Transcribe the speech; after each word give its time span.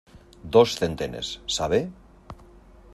dos 0.55 0.69
centenes,¿ 0.81 1.27
sabe? 1.57 1.79